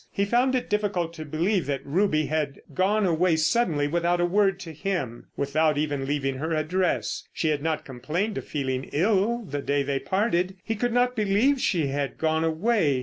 [0.11, 4.59] He found it difficult to believe that Ruby had gone away suddenly without a word
[4.61, 7.23] to him, without even leaving her address.
[7.31, 10.55] She had not complained of feeling ill the day they parted.
[10.63, 12.99] He could not believe she had gone away.